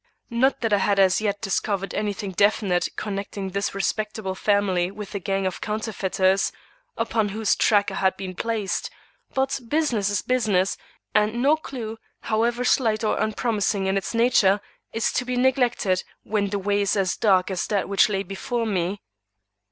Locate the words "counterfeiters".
5.61-6.51